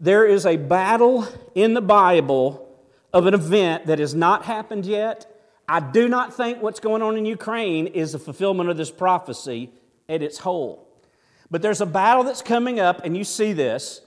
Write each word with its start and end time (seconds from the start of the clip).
There 0.00 0.24
is 0.24 0.46
a 0.46 0.56
battle 0.56 1.26
in 1.54 1.74
the 1.74 1.80
Bible 1.80 2.68
of 3.12 3.26
an 3.26 3.34
event 3.34 3.86
that 3.86 3.98
has 3.98 4.14
not 4.14 4.44
happened 4.44 4.86
yet. 4.86 5.26
I 5.68 5.80
do 5.80 6.08
not 6.08 6.34
think 6.34 6.62
what's 6.62 6.80
going 6.80 7.02
on 7.02 7.16
in 7.16 7.26
Ukraine 7.26 7.88
is 7.88 8.12
the 8.12 8.18
fulfillment 8.18 8.70
of 8.70 8.76
this 8.76 8.90
prophecy 8.90 9.70
at 10.08 10.22
its 10.22 10.38
whole. 10.38 10.86
But 11.50 11.62
there's 11.62 11.80
a 11.80 11.86
battle 11.86 12.24
that's 12.24 12.42
coming 12.42 12.78
up, 12.78 13.04
and 13.04 13.16
you 13.16 13.24
see 13.24 13.52
this 13.52 14.02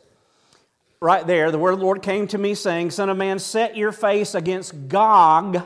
right 1.01 1.25
there. 1.25 1.51
The 1.51 1.59
word 1.59 1.73
of 1.73 1.79
the 1.79 1.85
Lord 1.85 2.01
came 2.01 2.27
to 2.27 2.37
me 2.37 2.55
saying, 2.55 2.91
Son 2.91 3.09
of 3.09 3.17
man, 3.17 3.39
set 3.39 3.75
your 3.75 3.91
face 3.91 4.33
against 4.35 4.87
Gog 4.87 5.65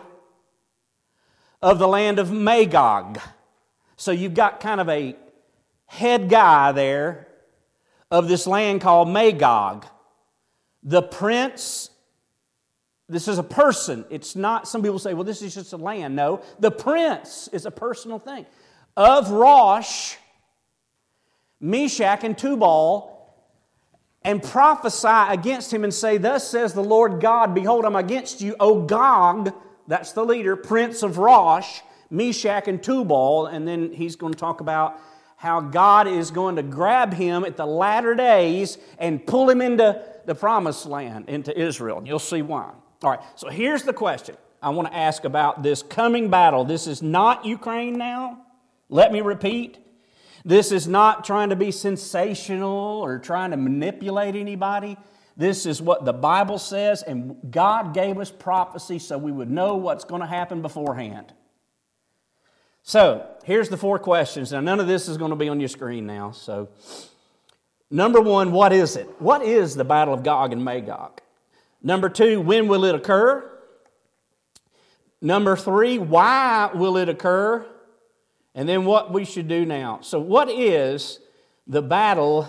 of 1.62 1.80
the 1.80 1.88
land 1.88 2.20
of 2.20 2.32
Magog. 2.32 3.20
So 3.98 4.12
you've 4.12 4.34
got 4.34 4.60
kind 4.60 4.82
of 4.82 4.90
a 4.90 5.16
head 5.86 6.30
guy 6.30 6.72
there 6.72 7.28
of 8.10 8.28
this 8.28 8.48
land 8.48 8.82
called 8.82 9.10
Magog. 9.10 9.86
The 10.86 11.02
prince, 11.02 11.90
this 13.10 13.28
is 13.28 13.40
a 13.40 13.44
person. 13.44 14.06
It's 14.12 14.36
not, 14.36 14.68
some 14.68 14.84
people 14.84 15.00
say, 15.00 15.16
well, 15.16 15.24
this 15.24 15.42
is 15.42 15.56
just 15.56 15.74
a 15.74 15.78
land. 15.78 16.16
No, 16.16 16.42
the 16.60 16.70
prince 16.70 17.50
is 17.52 17.66
a 17.66 17.72
personal 17.72 18.20
thing. 18.20 18.46
Of 18.96 19.32
Rosh, 19.32 20.16
Meshech, 21.60 22.24
and 22.24 22.38
Tubal, 22.38 23.12
and 24.22 24.42
prophesy 24.42 25.08
against 25.08 25.74
him 25.74 25.84
and 25.84 25.94
say, 25.94 26.18
Thus 26.18 26.48
says 26.48 26.74
the 26.74 26.84
Lord 26.84 27.20
God, 27.20 27.54
Behold, 27.54 27.84
I'm 27.84 27.96
against 27.96 28.40
you, 28.42 28.56
O 28.60 28.82
Gog, 28.84 29.54
that's 29.88 30.14
the 30.14 30.24
leader, 30.24 30.56
prince 30.56 31.04
of 31.04 31.18
Rosh, 31.18 31.82
Meshech, 32.10 32.68
and 32.68 32.82
Tubal. 32.82 33.48
And 33.48 33.68
then 33.68 33.92
he's 33.92 34.16
going 34.16 34.34
to 34.34 34.40
talk 34.40 34.62
about 34.62 35.00
how 35.36 35.62
God 35.62 36.08
is 36.08 36.32
going 36.32 36.56
to 36.56 36.64
grab 36.64 37.14
him 37.14 37.44
at 37.44 37.58
the 37.58 37.66
latter 37.66 38.16
days 38.16 38.78
and 38.98 39.26
pull 39.26 39.50
him 39.50 39.62
into 39.62 40.04
the 40.26 40.36
promised 40.36 40.86
land, 40.86 41.30
into 41.30 41.58
Israel. 41.60 42.00
And 42.00 42.08
you'll 42.08 42.20
see 42.20 42.42
why. 42.42 42.72
All 43.04 43.12
right, 43.12 43.20
so 43.36 43.50
here's 43.50 43.84
the 43.84 43.94
question 43.94 44.36
I 44.62 44.70
want 44.70 44.88
to 44.88 44.96
ask 44.96 45.26
about 45.26 45.64
this 45.64 45.84
coming 45.84 46.30
battle. 46.30 46.64
This 46.64 46.88
is 46.88 47.02
not 47.02 47.46
Ukraine 47.46 47.98
now. 47.98 48.42
Let 48.90 49.12
me 49.12 49.22
repeat. 49.22 49.78
This 50.44 50.72
is 50.72 50.88
not 50.88 51.26
trying 51.26 51.50
to 51.50 51.56
be 51.56 51.72
sensational 51.72 53.02
or 53.02 53.18
trying 53.18 53.52
to 53.52 53.58
manipulate 53.58 54.36
anybody. 54.36 54.98
This 55.38 55.66
is 55.66 55.82
what 55.82 56.06
the 56.06 56.14
Bible 56.14 56.60
says, 56.60 57.02
and 57.02 57.36
God 57.50 57.94
gave 57.94 58.20
us 58.20 58.32
prophecy 58.32 59.00
so 59.00 59.18
we 59.18 59.32
would 59.32 59.50
know 59.50 59.76
what's 59.76 60.06
going 60.06 60.22
to 60.22 60.28
happen 60.28 60.62
beforehand. 60.62 61.34
So, 62.84 63.28
here's 63.44 63.70
the 63.70 63.78
four 63.78 63.98
questions. 63.98 64.52
Now, 64.52 64.62
none 64.62 64.80
of 64.80 64.88
this 64.88 65.10
is 65.10 65.18
going 65.18 65.32
to 65.32 65.36
be 65.36 65.50
on 65.50 65.60
your 65.60 65.68
screen 65.68 66.06
now. 66.06 66.32
So, 66.32 66.70
number 67.96 68.22
one, 68.22 68.52
what 68.52 68.74
is 68.74 68.96
it? 68.96 69.10
What 69.20 69.42
is 69.42 69.76
the 69.76 69.86
Battle 69.86 70.14
of 70.14 70.24
Gog 70.24 70.52
and 70.52 70.64
Magog? 70.64 71.22
Number 71.82 72.10
two, 72.10 72.42
when 72.42 72.68
will 72.68 72.84
it 72.86 72.96
occur? 72.96 73.50
Number 75.22 75.56
three, 75.56 75.98
why 75.98 76.70
will 76.74 76.98
it 76.98 77.10
occur? 77.10 77.66
And 78.54 78.68
then 78.68 78.86
what 78.86 79.12
we 79.12 79.26
should 79.26 79.48
do 79.48 79.66
now. 79.66 80.00
So, 80.02 80.20
what 80.20 80.50
is 80.50 81.20
the 81.68 81.82
Battle 81.82 82.48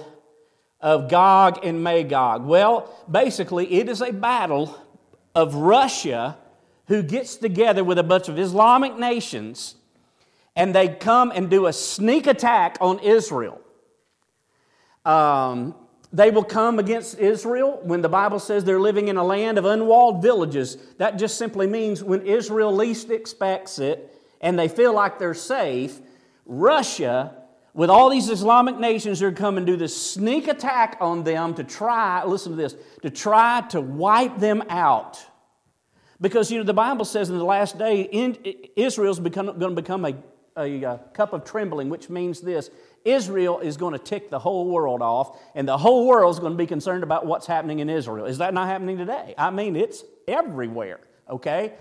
of 0.81 1.09
Gog 1.09 1.65
and 1.65 1.83
Magog? 1.83 2.45
Well, 2.45 2.93
basically, 3.11 3.73
it 3.75 3.89
is 3.89 4.03
a 4.03 4.13
battle 4.13 4.77
of 5.35 5.55
Russia 5.55 6.37
who 6.87 7.03
gets 7.03 7.37
together 7.37 7.83
with 7.85 7.99
a 7.99 8.03
bunch 8.03 8.29
of 8.29 8.39
Islamic 8.39 8.99
nations 8.99 9.77
and 10.57 10.75
they 10.75 10.89
come 10.89 11.31
and 11.35 11.51
do 11.51 11.67
a 11.67 11.73
sneak 11.73 12.27
attack 12.27 12.79
on 12.81 12.99
Israel. 13.01 13.61
Um, 15.07 15.77
they 16.13 16.31
will 16.31 16.45
come 16.45 16.79
against 16.79 17.19
Israel 17.19 17.81
when 17.83 18.01
the 18.01 18.09
Bible 18.09 18.39
says 18.39 18.65
they're 18.65 18.81
living 18.81 19.09
in 19.09 19.17
a 19.17 19.25
land 19.25 19.57
of 19.57 19.65
unwalled 19.65 20.21
villages. 20.21 20.77
That 20.99 21.19
just 21.19 21.39
simply 21.39 21.67
means 21.67 22.03
when 22.03 22.23
Israel 22.27 22.75
least 22.75 23.11
expects 23.11 23.79
it 23.79 24.13
and 24.41 24.59
they 24.59 24.69
feel 24.69 24.93
like 24.93 25.19
they're 25.19 25.35
safe, 25.35 26.01
Russia, 26.45 27.35
with 27.73 27.91
all 27.91 28.11
these 28.11 28.29
Islamic 28.29 28.79
nations, 28.79 29.23
are 29.23 29.33
come 29.33 29.59
and 29.59 29.67
do 29.67 29.77
this 29.77 29.97
sneak 29.97 30.49
attack 30.49 30.97
on 31.01 31.23
them 31.23 31.55
to 31.55 31.65
try, 31.65 32.25
listen 32.25 32.53
to 32.53 32.57
this, 32.57 32.75
to 33.03 33.11
try 33.11 33.63
to 33.71 33.81
wipe 33.81 34.39
them 34.39 34.63
out. 34.69 35.25
Because, 36.21 36.51
you 36.51 36.59
know, 36.59 36.65
the 36.65 36.75
Bible 36.75 37.05
says 37.05 37.29
in 37.29 37.37
the 37.37 37.45
last 37.45 37.79
day, 37.79 38.09
Israel's 38.75 39.21
become, 39.21 39.47
going 39.47 39.75
to 39.75 39.83
become 39.83 40.05
a 40.05 40.15
a, 40.57 40.83
a 40.83 40.91
uh, 40.91 40.99
cup 41.13 41.33
of 41.33 41.45
trembling, 41.45 41.89
which 41.89 42.09
means 42.09 42.41
this 42.41 42.71
Israel 43.05 43.61
is 43.61 43.77
going 43.77 43.93
to 43.93 43.99
tick 43.99 44.31
the 44.31 44.39
whole 44.39 44.69
world 44.69 45.03
off, 45.03 45.39
and 45.55 45.69
the 45.69 45.79
whole 45.79 46.07
world 46.07 46.35
is 46.35 46.41
going 46.41 46.53
to 46.53 46.59
be 46.59 46.67
concerned 46.67 47.03
about 47.03 47.27
what's 47.27 47.47
happening 47.47 47.79
in 47.79 47.89
Israel. 47.89 48.27
Is 48.27 48.39
that 48.39 48.53
not 48.53 48.67
happening 48.67 48.99
today? 48.99 49.35
I 49.39 49.51
mean, 49.51 49.77
it's 49.77 50.05
everywhere, 50.27 51.01
okay? 51.31 51.75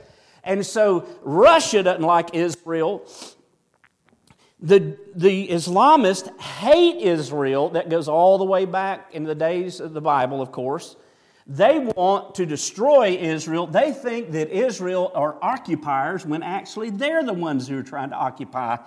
And 0.43 0.65
so 0.65 1.07
Russia 1.23 1.81
doesn't 1.81 2.03
like 2.03 2.35
Israel. 2.35 3.07
The, 4.59 4.97
the 5.15 5.47
Islamists 5.47 6.39
hate 6.39 7.01
Israel. 7.01 7.69
That 7.69 7.89
goes 7.89 8.07
all 8.07 8.37
the 8.37 8.45
way 8.45 8.65
back 8.65 9.13
in 9.13 9.23
the 9.23 9.35
days 9.35 9.79
of 9.79 9.93
the 9.93 10.01
Bible, 10.01 10.41
of 10.41 10.51
course. 10.51 10.95
They 11.47 11.77
want 11.77 12.35
to 12.35 12.45
destroy 12.45 13.09
Israel. 13.09 13.67
They 13.67 13.91
think 13.91 14.31
that 14.31 14.49
Israel 14.49 15.11
are 15.13 15.37
occupiers 15.43 16.25
when 16.25 16.41
actually 16.41 16.89
they're 16.89 17.23
the 17.23 17.33
ones 17.33 17.67
who 17.67 17.77
are 17.77 17.83
trying 17.83 18.09
to 18.09 18.15
occupy 18.15 18.77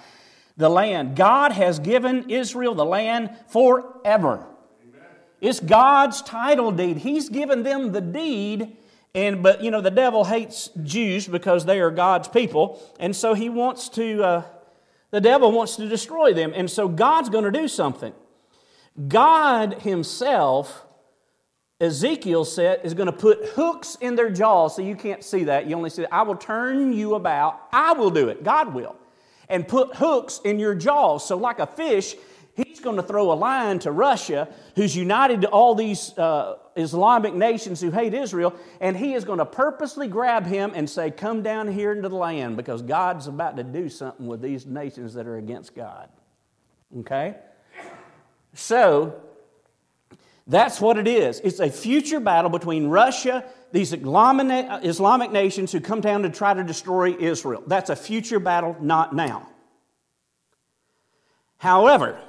the 0.59 0.69
land. 0.69 1.17
God 1.17 1.53
has 1.53 1.79
given 1.79 2.29
Israel 2.29 2.75
the 2.75 2.85
land 2.85 3.31
forever. 3.49 4.47
It's 5.41 5.61
God's 5.61 6.21
title 6.21 6.73
deed. 6.73 6.99
He's 6.99 7.31
given 7.31 7.63
them 7.63 7.93
the 7.93 8.03
deed. 8.03 8.77
And 9.15 9.43
but 9.43 9.63
you 9.63 9.71
know 9.71 9.81
the 9.81 9.91
devil 9.91 10.25
hates 10.25 10.69
Jews 10.83 11.27
because 11.27 11.65
they 11.65 11.81
are 11.81 11.91
God's 11.91 12.29
people, 12.29 12.83
and 13.01 13.17
so 13.17 13.33
he 13.33 13.49
wants 13.49 13.89
to. 13.91 14.23
Uh, 14.23 14.43
the 15.11 15.21
devil 15.21 15.51
wants 15.51 15.77
to 15.77 15.89
destroy 15.89 16.35
them, 16.35 16.53
and 16.55 16.71
so 16.71 16.89
God's 16.89 17.31
going 17.31 17.45
to 17.45 17.51
do 17.51 17.69
something. 17.69 18.13
God 19.09 19.81
Himself 19.81 20.87
Ezekiel 21.81 22.45
said 22.45 22.81
is 22.83 22.93
going 22.93 23.07
to 23.07 23.13
put 23.13 23.39
hooks 23.51 23.97
in 24.01 24.17
their 24.17 24.31
jaws 24.31 24.75
so 24.75 24.83
you 24.83 24.97
can't 24.97 25.23
see 25.23 25.45
that. 25.45 25.67
You 25.67 25.77
only 25.77 25.91
see 25.91 26.03
that. 26.03 26.13
I 26.13 26.23
will 26.23 26.37
turn 26.37 26.93
you 26.93 27.15
about. 27.15 27.69
I 27.73 27.93
will 27.93 28.11
do 28.11 28.29
it. 28.29 28.43
God 28.43 28.75
will. 28.75 28.97
And 29.49 29.67
put 29.67 29.97
hooks 29.97 30.41
in 30.45 30.59
your 30.59 30.75
jaws. 30.75 31.27
So, 31.27 31.37
like 31.37 31.59
a 31.59 31.67
fish, 31.67 32.15
he's 32.55 32.81
going 32.81 32.97
to 32.97 33.03
throw 33.03 33.33
a 33.33 33.35
line 33.35 33.79
to 33.81 33.93
Russia, 33.93 34.49
who's 34.75 34.95
united 34.95 35.43
to 35.43 35.49
all 35.49 35.75
these 35.75 36.17
uh, 36.19 36.57
Islamic 36.77 37.35
nations 37.35 37.81
who 37.81 37.91
hate 37.91 38.15
Israel, 38.15 38.55
and 38.81 38.97
he 38.97 39.15
is 39.15 39.25
going 39.25 39.39
to 39.39 39.47
purposely 39.47 40.09
grab 40.09 40.47
him 40.47 40.73
and 40.75 40.89
say, 40.89 41.11
Come 41.11 41.43
down 41.43 41.69
here 41.69 41.93
into 41.93 42.09
the 42.09 42.17
land 42.17 42.57
because 42.57 42.83
God's 42.83 43.27
about 43.27 43.57
to 43.57 43.65
do 43.65 43.89
something 43.89 44.27
with 44.27 44.43
these 44.43 44.67
nations 44.67 45.15
that 45.15 45.27
are 45.27 45.37
against 45.37 45.75
God. 45.75 46.09
Okay? 47.01 47.37
So, 48.55 49.21
that's 50.47 50.81
what 50.81 50.97
it 50.97 51.07
is. 51.07 51.41
It's 51.41 51.61
a 51.61 51.71
future 51.71 52.21
battle 52.21 52.51
between 52.51 52.89
Russia, 52.89 53.45
these 53.73 53.93
Islamic 53.93 55.33
nations 55.33 55.73
who 55.73 55.81
come 55.81 56.01
down 56.01 56.23
to 56.23 56.31
try 56.31 56.55
to 56.55 56.65
destroy 56.65 57.15
Israel. 57.15 57.63
That's 57.67 57.91
a 57.91 57.97
future 57.97 58.41
battle, 58.41 58.77
not 58.81 59.15
now. 59.15 59.49
However, 61.59 62.21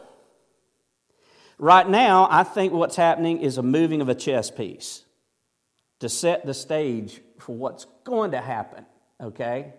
right 1.57 1.87
now, 1.87 2.27
I 2.29 2.43
think 2.43 2.73
what's 2.73 2.95
happening 2.95 3.41
is 3.41 3.57
a 3.57 3.63
moving 3.63 4.01
of 4.01 4.09
a 4.09 4.15
chess 4.15 4.51
piece 4.51 5.03
to 5.99 6.09
set 6.09 6.45
the 6.45 6.53
stage 6.53 7.21
for 7.37 7.55
what's 7.55 7.85
going 8.03 8.31
to 8.31 8.41
happen, 8.41 8.85
okay? 9.21 9.73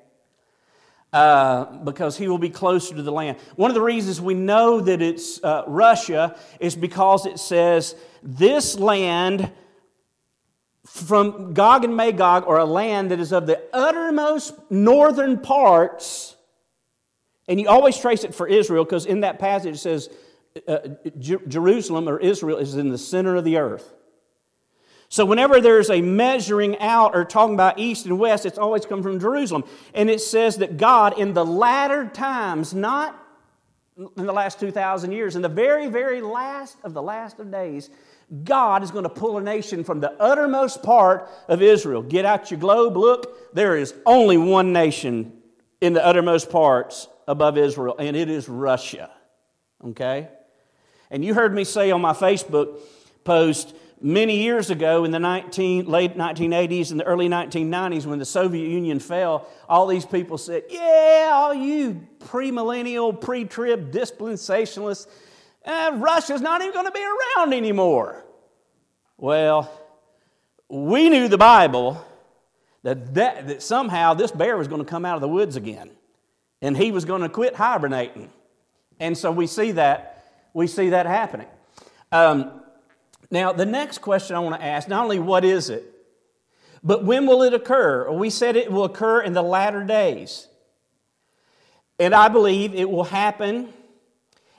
Uh, 1.12 1.64
because 1.78 2.16
he 2.16 2.28
will 2.28 2.38
be 2.38 2.50
closer 2.50 2.94
to 2.94 3.02
the 3.02 3.10
land. 3.10 3.36
One 3.56 3.70
of 3.70 3.74
the 3.74 3.82
reasons 3.82 4.20
we 4.20 4.34
know 4.34 4.80
that 4.80 5.02
it's 5.02 5.42
uh, 5.42 5.64
Russia 5.66 6.38
is 6.60 6.76
because 6.76 7.26
it 7.26 7.38
says 7.38 7.96
this 8.22 8.78
land 8.78 9.50
from 10.92 11.54
Gog 11.54 11.84
and 11.84 11.96
Magog, 11.96 12.44
or 12.46 12.58
a 12.58 12.64
land 12.64 13.12
that 13.12 13.20
is 13.20 13.32
of 13.32 13.46
the 13.46 13.62
uttermost 13.72 14.54
northern 14.70 15.38
parts, 15.38 16.36
and 17.46 17.60
you 17.60 17.68
always 17.68 17.96
trace 17.96 18.24
it 18.24 18.34
for 18.34 18.46
Israel 18.46 18.84
because 18.84 19.06
in 19.06 19.20
that 19.20 19.38
passage 19.38 19.76
it 19.76 19.78
says 19.78 20.10
uh, 20.66 20.78
Jerusalem 21.18 22.08
or 22.08 22.18
Israel 22.18 22.58
is 22.58 22.74
in 22.74 22.88
the 22.88 22.98
center 22.98 23.36
of 23.36 23.44
the 23.44 23.56
earth. 23.56 23.92
So, 25.08 25.24
whenever 25.24 25.60
there's 25.60 25.90
a 25.90 26.00
measuring 26.00 26.78
out 26.78 27.14
or 27.14 27.24
talking 27.24 27.54
about 27.54 27.78
east 27.78 28.06
and 28.06 28.18
west, 28.18 28.44
it's 28.46 28.58
always 28.58 28.84
come 28.84 29.02
from 29.02 29.18
Jerusalem. 29.18 29.64
And 29.94 30.10
it 30.10 30.20
says 30.20 30.58
that 30.58 30.76
God, 30.76 31.18
in 31.18 31.34
the 31.34 31.44
latter 31.44 32.08
times, 32.08 32.74
not 32.74 33.16
in 33.96 34.26
the 34.26 34.32
last 34.32 34.60
2,000 34.60 35.12
years, 35.12 35.34
in 35.36 35.42
the 35.42 35.48
very, 35.48 35.88
very 35.88 36.20
last 36.20 36.76
of 36.84 36.94
the 36.94 37.02
last 37.02 37.40
of 37.40 37.50
days, 37.50 37.90
God 38.44 38.82
is 38.82 38.90
going 38.90 39.04
to 39.04 39.10
pull 39.10 39.38
a 39.38 39.42
nation 39.42 39.82
from 39.82 40.00
the 40.00 40.12
uttermost 40.22 40.82
part 40.82 41.28
of 41.48 41.62
Israel. 41.62 42.02
Get 42.02 42.24
out 42.24 42.50
your 42.50 42.60
globe, 42.60 42.96
look, 42.96 43.54
there 43.54 43.76
is 43.76 43.94
only 44.06 44.36
one 44.36 44.72
nation 44.72 45.32
in 45.80 45.94
the 45.94 46.04
uttermost 46.04 46.50
parts 46.50 47.08
above 47.26 47.58
Israel, 47.58 47.96
and 47.98 48.16
it 48.16 48.30
is 48.30 48.48
Russia. 48.48 49.10
Okay? 49.84 50.28
And 51.10 51.24
you 51.24 51.34
heard 51.34 51.54
me 51.54 51.64
say 51.64 51.90
on 51.90 52.00
my 52.00 52.12
Facebook 52.12 52.78
post, 53.24 53.74
many 54.00 54.42
years 54.42 54.70
ago 54.70 55.04
in 55.04 55.10
the 55.10 55.18
19, 55.18 55.86
late 55.86 56.16
1980s 56.16 56.90
and 56.90 57.00
the 57.00 57.04
early 57.04 57.28
1990s 57.28 58.06
when 58.06 58.18
the 58.18 58.24
Soviet 58.24 58.68
Union 58.68 58.98
fell, 58.98 59.48
all 59.68 59.86
these 59.86 60.06
people 60.06 60.38
said, 60.38 60.62
Yeah, 60.70 61.30
all 61.32 61.54
you 61.54 62.06
premillennial, 62.20 63.20
pre 63.20 63.44
trib 63.44 63.92
dispensationalists, 63.92 65.06
uh, 65.64 65.92
Russia's 65.96 66.40
not 66.40 66.62
even 66.62 66.72
going 66.72 66.86
to 66.86 66.92
be 66.92 67.04
around 67.04 67.52
anymore. 67.52 68.24
Well, 69.16 69.70
we 70.68 71.10
knew 71.10 71.28
the 71.28 71.38
Bible 71.38 72.04
that, 72.82 73.14
that, 73.14 73.48
that 73.48 73.62
somehow 73.62 74.14
this 74.14 74.30
bear 74.30 74.56
was 74.56 74.68
going 74.68 74.82
to 74.82 74.88
come 74.88 75.04
out 75.04 75.16
of 75.16 75.20
the 75.20 75.28
woods 75.28 75.56
again 75.56 75.90
and 76.62 76.76
he 76.76 76.92
was 76.92 77.04
going 77.04 77.22
to 77.22 77.28
quit 77.28 77.54
hibernating. 77.54 78.30
And 78.98 79.16
so 79.16 79.30
we 79.30 79.46
see 79.46 79.72
that, 79.72 80.24
we 80.54 80.66
see 80.66 80.90
that 80.90 81.06
happening. 81.06 81.48
Um, 82.12 82.62
now, 83.30 83.52
the 83.52 83.66
next 83.66 83.98
question 83.98 84.36
I 84.36 84.40
want 84.40 84.60
to 84.60 84.66
ask 84.66 84.88
not 84.88 85.04
only 85.04 85.18
what 85.18 85.44
is 85.44 85.70
it, 85.70 85.84
but 86.82 87.04
when 87.04 87.26
will 87.26 87.42
it 87.42 87.54
occur? 87.54 88.10
We 88.10 88.30
said 88.30 88.56
it 88.56 88.72
will 88.72 88.84
occur 88.84 89.20
in 89.20 89.32
the 89.32 89.42
latter 89.42 89.84
days. 89.84 90.48
And 91.98 92.14
I 92.14 92.28
believe 92.28 92.74
it 92.74 92.90
will 92.90 93.04
happen 93.04 93.72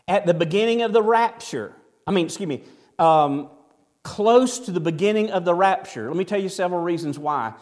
at 0.07 0.25
the 0.25 0.33
beginning 0.33 0.81
of 0.81 0.94
the 0.94 1.01
rapture. 1.01 1.75
I 2.06 2.12
mean, 2.12 2.25
excuse 2.25 2.48
me, 2.48 2.63
um, 3.00 3.50
close 4.03 4.59
to 4.59 4.71
the 4.71 4.80
beginning 4.80 5.31
of 5.31 5.45
the 5.45 5.53
rapture. 5.53 6.07
Let 6.07 6.18
me 6.18 6.25
tell 6.25 6.42
you 6.42 6.50
several 6.50 6.81
reasons 6.81 7.19
why. 7.19 7.53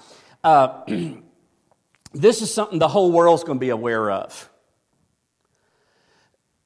Uh, 0.44 0.84
this 2.14 2.42
is 2.42 2.54
something 2.54 2.80
the 2.80 2.88
whole 2.88 3.12
world's 3.12 3.44
going 3.44 3.58
to 3.58 3.60
be 3.60 3.70
aware 3.70 4.10
of. 4.12 4.50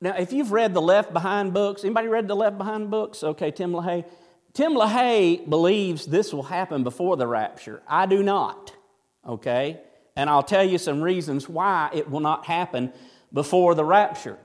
Now, 0.01 0.15
if 0.17 0.33
you've 0.33 0.51
read 0.51 0.73
the 0.73 0.81
Left 0.81 1.13
Behind 1.13 1.53
books, 1.53 1.85
anybody 1.85 2.09
read 2.09 2.27
the 2.27 2.35
Left 2.35 2.57
Behind 2.57 2.91
books? 2.91 3.23
Okay, 3.23 3.51
Tim 3.51 3.71
LaHaye. 3.71 4.05
Tim 4.53 4.73
LaHaye 4.73 5.49
believes 5.49 6.05
this 6.05 6.33
will 6.33 6.43
happen 6.43 6.83
before 6.83 7.17
the 7.17 7.25
rapture. 7.25 7.81
I 7.87 8.05
do 8.05 8.21
not. 8.21 8.75
Okay? 9.27 9.79
And 10.15 10.29
I'll 10.29 10.43
tell 10.43 10.63
you 10.63 10.77
some 10.77 11.01
reasons 11.01 11.49
why 11.49 11.89
it 11.93 12.09
will 12.09 12.19
not 12.19 12.45
happen 12.45 12.91
before 13.31 13.73
the 13.75 13.85
rapture. 13.85 14.37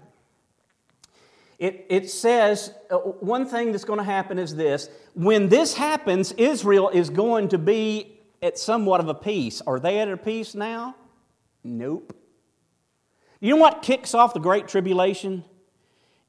It, 1.58 1.86
it 1.88 2.10
says 2.10 2.72
uh, 2.90 2.96
one 2.96 3.46
thing 3.46 3.72
that's 3.72 3.84
going 3.84 3.98
to 3.98 4.04
happen 4.04 4.38
is 4.38 4.54
this 4.54 4.88
when 5.14 5.48
this 5.48 5.74
happens, 5.74 6.32
Israel 6.32 6.88
is 6.88 7.10
going 7.10 7.48
to 7.48 7.58
be 7.58 8.20
at 8.40 8.58
somewhat 8.58 9.00
of 9.00 9.08
a 9.08 9.14
peace. 9.14 9.60
Are 9.66 9.80
they 9.80 9.98
at 9.98 10.08
a 10.08 10.16
peace 10.16 10.54
now? 10.54 10.94
Nope. 11.64 12.14
You 13.40 13.50
know 13.50 13.60
what 13.60 13.82
kicks 13.82 14.14
off 14.14 14.34
the 14.34 14.40
Great 14.40 14.68
Tribulation? 14.68 15.44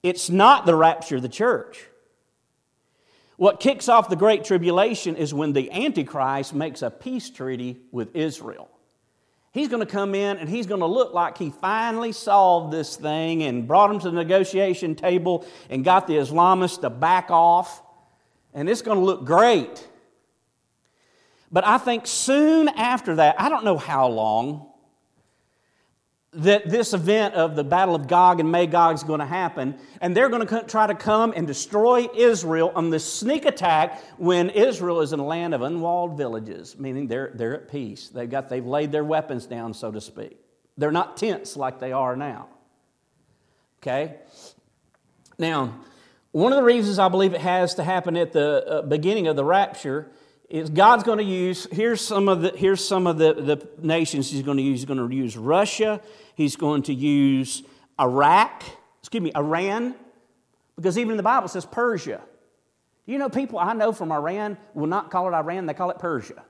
It's 0.02 0.30
not 0.30 0.66
the 0.66 0.76
rapture 0.76 1.18
of 1.18 1.22
the 1.22 1.30
church. 1.30 1.86
What 3.38 3.60
kicks 3.60 3.88
off 3.88 4.10
the 4.10 4.16
Great 4.16 4.44
Tribulation 4.44 5.16
is 5.16 5.34
when 5.34 5.54
the 5.54 5.72
Antichrist 5.72 6.54
makes 6.54 6.82
a 6.82 6.90
peace 6.90 7.30
treaty 7.30 7.78
with 7.92 8.16
Israel. 8.16 8.70
He's 9.52 9.68
going 9.68 9.80
to 9.80 9.92
come 9.92 10.14
in 10.14 10.38
and 10.38 10.48
he's 10.48 10.68
going 10.68 10.82
to 10.82 10.86
look 10.86 11.14
like 11.14 11.38
he 11.38 11.50
finally 11.50 12.12
solved 12.12 12.72
this 12.72 12.96
thing 12.96 13.44
and 13.44 13.68
brought 13.68 13.90
him 13.90 14.00
to 14.00 14.12
the 14.12 14.16
negotiation 14.16 14.96
table 14.96 15.46
and 15.70 15.84
got 15.84 16.06
the 16.06 16.14
Islamists 16.16 16.82
to 16.82 16.90
back 16.90 17.32
off. 17.32 17.82
And 18.54 18.70
it's 18.70 18.84
going 18.84 19.00
to 19.00 19.04
look 19.04 19.26
great. 19.26 19.88
But 21.52 21.66
I 21.66 21.80
think 21.80 22.06
soon 22.06 22.68
after 22.70 23.16
that, 23.16 23.42
I 23.42 23.50
don't 23.50 23.66
know 23.66 23.78
how 23.78 24.08
long, 24.08 24.69
that 26.32 26.70
this 26.70 26.94
event 26.94 27.34
of 27.34 27.56
the 27.56 27.64
Battle 27.64 27.96
of 27.96 28.08
Gog 28.08 28.40
and 28.40 28.52
Magog 28.52 28.96
is 28.96 29.04
going 29.04 29.20
to 29.20 29.26
happen, 29.26 29.76
and 30.00 30.16
they're 30.16 30.30
going 30.30 30.46
to 30.46 30.64
try 30.64 30.86
to 30.86 30.94
come 30.94 31.34
and 31.36 31.48
destroy 31.48 32.08
Israel 32.16 32.72
on 32.76 32.92
this 32.92 33.12
sneak 33.12 33.46
attack 33.46 34.04
when 34.18 34.52
Israel 34.52 35.02
is 35.02 35.12
in 35.12 35.20
a 35.20 35.26
land 35.26 35.56
of 35.56 35.62
unwalled 35.62 36.18
villages, 36.18 36.78
meaning 36.78 37.08
they're, 37.08 37.32
they're 37.34 37.56
at 37.56 37.68
peace. 37.68 38.10
They've, 38.10 38.30
got, 38.30 38.48
they've 38.48 38.66
laid 38.66 38.92
their 38.92 39.04
weapons 39.04 39.48
down, 39.48 39.74
so 39.74 39.92
to 39.92 40.00
speak. 40.00 40.38
They're 40.78 40.92
not 40.92 41.18
tents 41.18 41.58
like 41.58 41.80
they 41.80 41.92
are 41.92 42.16
now. 42.16 42.48
Okay? 43.82 44.16
Now, 45.40 45.80
one 46.32 46.52
of 46.52 46.58
the 46.58 46.64
reasons 46.64 47.00
I 47.00 47.10
believe 47.10 47.34
it 47.34 47.42
has 47.42 47.76
to 47.76 47.84
happen 47.84 48.16
at 48.16 48.34
the 48.34 48.66
uh, 48.68 48.82
beginning 48.84 49.28
of 49.28 49.36
the 49.36 49.44
rapture 49.44 50.12
is 50.50 50.72
God's 50.72 51.04
going 51.04 51.20
to 51.20 51.24
use, 51.24 51.68
here's 51.72 52.02
some 52.02 52.28
of 52.28 52.42
the, 52.42 52.50
here's 52.56 52.84
some 52.84 53.06
of 53.06 53.18
the, 53.20 53.34
the 53.34 53.68
nations 53.82 54.32
he's 54.32 54.42
going 54.42 54.58
to 54.58 54.64
use. 54.64 54.80
He's 54.80 54.86
going 54.86 55.08
to 55.08 55.16
use 55.16 55.38
Russia. 55.38 56.02
He's 56.34 56.56
going 56.56 56.84
to 56.84 56.94
use 56.94 57.62
Iraq, 58.00 58.64
excuse 59.00 59.22
me, 59.22 59.32
Iran, 59.36 59.94
because 60.76 60.98
even 60.98 61.12
in 61.12 61.18
the 61.18 61.24
Bible 61.24 61.48
says 61.48 61.66
Persia. 61.66 62.22
You 63.06 63.18
know, 63.18 63.30
people 63.30 63.60
I 63.60 63.74
know 63.74 63.92
from 63.92 64.12
Iran 64.12 64.58
will 64.74 64.88
not 64.88 65.12
call 65.12 65.28
it 65.28 65.36
Iran, 65.36 65.66
they 65.66 65.74
call 65.74 65.92
it 65.92 66.00
Persia 66.00 66.44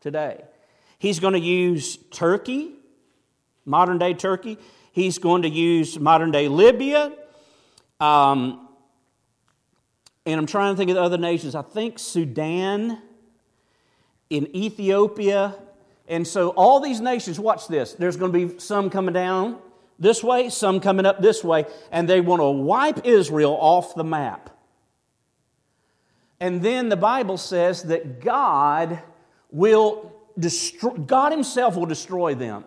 today. 0.00 0.42
He's 0.98 1.20
going 1.20 1.34
to 1.34 1.40
use 1.40 1.98
Turkey, 2.10 2.72
modern 3.64 3.98
day 3.98 4.14
Turkey. 4.14 4.58
He's 4.92 5.18
going 5.18 5.42
to 5.42 5.48
use 5.48 5.98
modern 5.98 6.30
day 6.30 6.48
Libya. 6.48 7.12
Um, 7.98 8.68
and 10.24 10.38
I'm 10.38 10.46
trying 10.46 10.72
to 10.72 10.76
think 10.76 10.90
of 10.90 10.96
the 10.96 11.02
other 11.02 11.18
nations. 11.18 11.54
I 11.54 11.62
think 11.62 11.98
Sudan 11.98 12.98
in 14.32 14.54
Ethiopia. 14.56 15.54
And 16.08 16.26
so, 16.26 16.48
all 16.50 16.80
these 16.80 17.00
nations, 17.00 17.38
watch 17.38 17.68
this. 17.68 17.92
There's 17.92 18.16
going 18.16 18.32
to 18.32 18.46
be 18.46 18.58
some 18.58 18.90
coming 18.90 19.14
down 19.14 19.58
this 19.98 20.24
way, 20.24 20.48
some 20.48 20.80
coming 20.80 21.06
up 21.06 21.20
this 21.20 21.44
way, 21.44 21.66
and 21.92 22.08
they 22.08 22.20
want 22.20 22.40
to 22.40 22.50
wipe 22.50 23.06
Israel 23.06 23.56
off 23.60 23.94
the 23.94 24.04
map. 24.04 24.50
And 26.40 26.60
then 26.60 26.88
the 26.88 26.96
Bible 26.96 27.36
says 27.36 27.84
that 27.84 28.20
God 28.20 29.00
will 29.50 30.12
destroy, 30.36 30.90
God 30.94 31.30
Himself 31.30 31.76
will 31.76 31.86
destroy 31.86 32.34
them. 32.34 32.64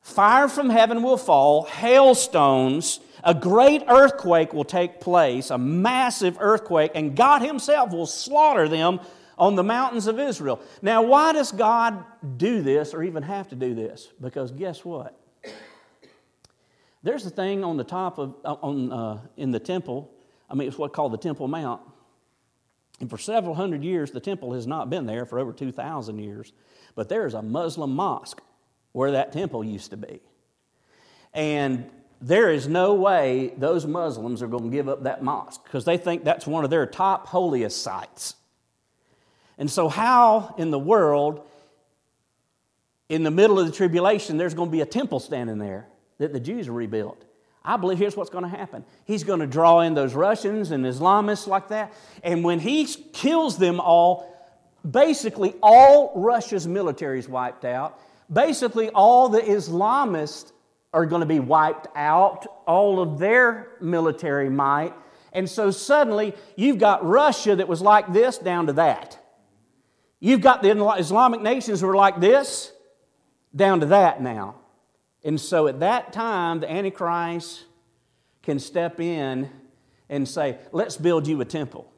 Fire 0.00 0.48
from 0.48 0.70
heaven 0.70 1.02
will 1.02 1.18
fall, 1.18 1.64
hailstones, 1.64 2.98
a 3.22 3.34
great 3.34 3.84
earthquake 3.88 4.52
will 4.52 4.64
take 4.64 5.00
place, 5.00 5.50
a 5.50 5.58
massive 5.58 6.38
earthquake, 6.40 6.92
and 6.94 7.14
God 7.14 7.42
Himself 7.42 7.90
will 7.90 8.06
slaughter 8.06 8.68
them 8.68 9.00
on 9.38 9.54
the 9.54 9.64
mountains 9.64 10.06
of 10.06 10.18
Israel. 10.18 10.60
Now, 10.82 11.02
why 11.02 11.32
does 11.32 11.52
God 11.52 12.04
do 12.36 12.60
this 12.62 12.92
or 12.92 13.02
even 13.02 13.22
have 13.22 13.48
to 13.48 13.56
do 13.56 13.74
this? 13.74 14.08
Because 14.20 14.50
guess 14.52 14.84
what? 14.84 15.18
There's 17.02 17.24
a 17.24 17.30
thing 17.30 17.64
on 17.64 17.76
the 17.76 17.84
top 17.84 18.18
of, 18.18 18.34
uh, 18.44 18.54
on, 18.54 18.92
uh, 18.92 19.20
in 19.36 19.50
the 19.50 19.60
temple. 19.60 20.10
I 20.50 20.54
mean, 20.54 20.68
it's 20.68 20.76
what's 20.76 20.94
called 20.94 21.12
the 21.12 21.18
Temple 21.18 21.46
Mount. 21.46 21.80
And 23.00 23.08
for 23.08 23.18
several 23.18 23.54
hundred 23.54 23.84
years, 23.84 24.10
the 24.10 24.20
temple 24.20 24.54
has 24.54 24.66
not 24.66 24.90
been 24.90 25.06
there 25.06 25.24
for 25.24 25.38
over 25.38 25.52
2,000 25.52 26.18
years. 26.18 26.52
But 26.96 27.08
there 27.08 27.26
is 27.26 27.34
a 27.34 27.42
Muslim 27.42 27.94
mosque 27.94 28.40
where 28.92 29.12
that 29.12 29.32
temple 29.32 29.62
used 29.62 29.90
to 29.90 29.96
be. 29.96 30.20
And 31.32 31.88
there 32.20 32.50
is 32.50 32.66
no 32.66 32.94
way 32.94 33.54
those 33.56 33.86
Muslims 33.86 34.42
are 34.42 34.48
going 34.48 34.64
to 34.64 34.70
give 34.70 34.88
up 34.88 35.04
that 35.04 35.22
mosque 35.22 35.62
because 35.62 35.84
they 35.84 35.96
think 35.96 36.24
that's 36.24 36.46
one 36.46 36.64
of 36.64 36.70
their 36.70 36.86
top 36.86 37.28
holiest 37.28 37.80
sites. 37.82 38.34
And 39.58 39.70
so, 39.70 39.88
how 39.88 40.54
in 40.56 40.70
the 40.70 40.78
world, 40.78 41.46
in 43.08 43.24
the 43.24 43.30
middle 43.30 43.58
of 43.58 43.66
the 43.66 43.72
tribulation, 43.72 44.36
there's 44.36 44.54
going 44.54 44.68
to 44.68 44.72
be 44.72 44.80
a 44.80 44.86
temple 44.86 45.20
standing 45.20 45.58
there 45.58 45.88
that 46.18 46.32
the 46.32 46.40
Jews 46.40 46.68
rebuilt? 46.70 47.24
I 47.64 47.76
believe 47.76 47.98
here's 47.98 48.16
what's 48.16 48.30
going 48.30 48.44
to 48.44 48.56
happen. 48.56 48.84
He's 49.04 49.24
going 49.24 49.40
to 49.40 49.46
draw 49.46 49.80
in 49.80 49.94
those 49.94 50.14
Russians 50.14 50.70
and 50.70 50.84
Islamists 50.84 51.46
like 51.46 51.68
that. 51.68 51.92
And 52.22 52.42
when 52.44 52.60
he 52.60 52.86
kills 52.86 53.58
them 53.58 53.80
all, 53.80 54.34
basically 54.88 55.54
all 55.62 56.12
Russia's 56.16 56.66
military 56.66 57.18
is 57.18 57.28
wiped 57.28 57.64
out. 57.64 58.00
Basically, 58.32 58.90
all 58.90 59.28
the 59.28 59.40
Islamists 59.40 60.52
are 60.92 61.04
going 61.04 61.20
to 61.20 61.26
be 61.26 61.40
wiped 61.40 61.88
out, 61.94 62.46
all 62.66 63.00
of 63.00 63.18
their 63.18 63.68
military 63.80 64.48
might. 64.48 64.94
And 65.32 65.48
so 65.48 65.70
suddenly, 65.70 66.34
you've 66.56 66.78
got 66.78 67.04
Russia 67.04 67.56
that 67.56 67.68
was 67.68 67.82
like 67.82 68.12
this 68.12 68.38
down 68.38 68.66
to 68.68 68.72
that. 68.74 69.17
You've 70.20 70.40
got 70.40 70.62
the 70.62 70.70
Islamic 70.98 71.40
nations 71.42 71.80
who 71.80 71.88
are 71.88 71.96
like 71.96 72.20
this, 72.20 72.72
down 73.54 73.80
to 73.80 73.86
that 73.86 74.20
now. 74.20 74.56
And 75.24 75.40
so 75.40 75.66
at 75.66 75.80
that 75.80 76.12
time, 76.12 76.60
the 76.60 76.70
Antichrist 76.70 77.64
can 78.42 78.58
step 78.58 79.00
in 79.00 79.50
and 80.08 80.28
say, 80.28 80.58
Let's 80.72 80.96
build 80.96 81.26
you 81.26 81.40
a 81.40 81.44
temple. 81.44 81.90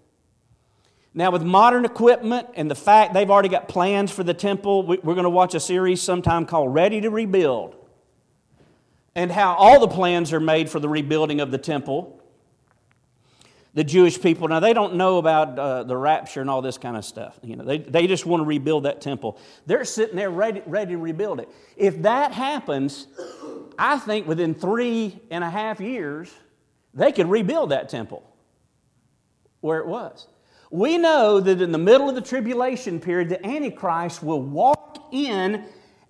Now, 1.12 1.32
with 1.32 1.42
modern 1.42 1.84
equipment 1.84 2.48
and 2.54 2.70
the 2.70 2.76
fact 2.76 3.14
they've 3.14 3.30
already 3.30 3.48
got 3.48 3.68
plans 3.68 4.12
for 4.12 4.22
the 4.22 4.34
temple, 4.34 4.86
we're 4.86 4.96
going 4.96 5.24
to 5.24 5.30
watch 5.30 5.54
a 5.54 5.60
series 5.60 6.00
sometime 6.00 6.46
called 6.46 6.72
Ready 6.72 7.00
to 7.00 7.10
Rebuild. 7.10 7.74
And 9.16 9.32
how 9.32 9.54
all 9.54 9.80
the 9.80 9.88
plans 9.88 10.32
are 10.32 10.40
made 10.40 10.70
for 10.70 10.78
the 10.78 10.88
rebuilding 10.88 11.40
of 11.40 11.50
the 11.50 11.58
temple 11.58 12.19
the 13.74 13.84
Jewish 13.84 14.20
people. 14.20 14.48
Now, 14.48 14.60
they 14.60 14.72
don't 14.72 14.94
know 14.96 15.18
about 15.18 15.58
uh, 15.58 15.82
the 15.84 15.96
rapture 15.96 16.40
and 16.40 16.50
all 16.50 16.62
this 16.62 16.78
kind 16.78 16.96
of 16.96 17.04
stuff. 17.04 17.38
You 17.42 17.56
know, 17.56 17.64
they, 17.64 17.78
they 17.78 18.06
just 18.06 18.26
want 18.26 18.40
to 18.40 18.44
rebuild 18.44 18.84
that 18.84 19.00
temple. 19.00 19.38
They're 19.66 19.84
sitting 19.84 20.16
there 20.16 20.30
ready, 20.30 20.62
ready 20.66 20.92
to 20.92 20.98
rebuild 20.98 21.40
it. 21.40 21.48
If 21.76 22.02
that 22.02 22.32
happens, 22.32 23.06
I 23.78 23.98
think 23.98 24.26
within 24.26 24.54
three 24.54 25.20
and 25.30 25.44
a 25.44 25.50
half 25.50 25.80
years, 25.80 26.32
they 26.94 27.12
could 27.12 27.28
rebuild 27.28 27.70
that 27.70 27.88
temple 27.88 28.24
where 29.60 29.78
it 29.78 29.86
was. 29.86 30.26
We 30.70 30.98
know 30.98 31.40
that 31.40 31.60
in 31.60 31.72
the 31.72 31.78
middle 31.78 32.08
of 32.08 32.14
the 32.14 32.20
tribulation 32.20 33.00
period, 33.00 33.28
the 33.28 33.44
Antichrist 33.44 34.22
will 34.22 34.42
walk 34.42 35.08
in 35.12 35.64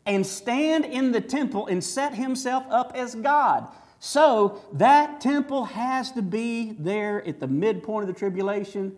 and 0.06 0.26
stand 0.26 0.84
in 0.84 1.12
the 1.12 1.20
temple 1.20 1.66
and 1.66 1.82
set 1.82 2.14
himself 2.14 2.64
up 2.70 2.92
as 2.94 3.14
God. 3.14 3.68
So 4.00 4.62
that 4.72 5.20
temple 5.20 5.66
has 5.66 6.10
to 6.12 6.22
be 6.22 6.72
there 6.72 7.22
at 7.28 7.38
the 7.38 7.46
midpoint 7.46 8.08
of 8.08 8.12
the 8.12 8.18
tribulation. 8.18 8.96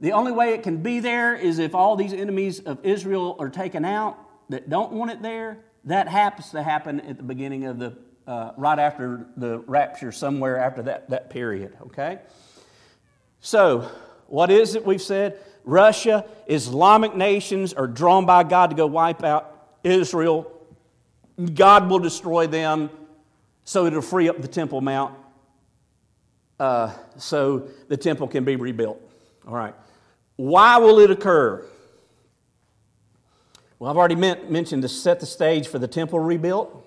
The 0.00 0.12
only 0.12 0.32
way 0.32 0.54
it 0.54 0.62
can 0.62 0.78
be 0.78 1.00
there 1.00 1.34
is 1.34 1.58
if 1.58 1.74
all 1.74 1.96
these 1.96 2.14
enemies 2.14 2.60
of 2.60 2.78
Israel 2.82 3.36
are 3.38 3.50
taken 3.50 3.84
out 3.84 4.18
that 4.48 4.70
don't 4.70 4.92
want 4.92 5.10
it 5.10 5.20
there. 5.20 5.58
That 5.84 6.08
happens 6.08 6.50
to 6.50 6.62
happen 6.62 7.00
at 7.00 7.18
the 7.18 7.22
beginning 7.22 7.66
of 7.66 7.78
the, 7.78 7.96
uh, 8.26 8.52
right 8.56 8.78
after 8.78 9.26
the 9.36 9.58
rapture, 9.60 10.10
somewhere 10.12 10.56
after 10.56 10.82
that, 10.82 11.10
that 11.10 11.28
period, 11.28 11.76
okay? 11.82 12.20
So, 13.40 13.90
what 14.28 14.50
is 14.50 14.74
it 14.74 14.84
we've 14.84 15.00
said? 15.00 15.38
Russia, 15.64 16.24
Islamic 16.46 17.14
nations 17.14 17.74
are 17.74 17.86
drawn 17.86 18.24
by 18.24 18.44
God 18.44 18.70
to 18.70 18.76
go 18.76 18.86
wipe 18.86 19.22
out 19.22 19.76
Israel. 19.84 20.50
God 21.54 21.90
will 21.90 21.98
destroy 21.98 22.46
them 22.46 22.90
so 23.68 23.84
it'll 23.84 24.00
free 24.00 24.30
up 24.30 24.40
the 24.40 24.48
Temple 24.48 24.80
Mount 24.80 25.14
uh, 26.58 26.90
so 27.18 27.68
the 27.88 27.98
temple 27.98 28.26
can 28.26 28.42
be 28.42 28.56
rebuilt. 28.56 28.98
All 29.46 29.54
right. 29.54 29.74
Why 30.36 30.78
will 30.78 31.00
it 31.00 31.10
occur? 31.10 31.66
Well, 33.78 33.90
I've 33.90 33.98
already 33.98 34.14
meant, 34.14 34.50
mentioned 34.50 34.80
to 34.82 34.88
set 34.88 35.20
the 35.20 35.26
stage 35.26 35.68
for 35.68 35.78
the 35.78 35.86
temple 35.86 36.18
rebuilt. 36.18 36.82